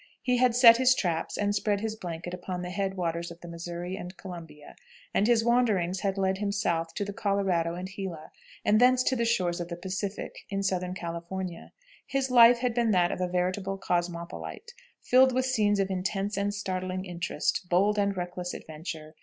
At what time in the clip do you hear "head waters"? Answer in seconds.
2.71-3.29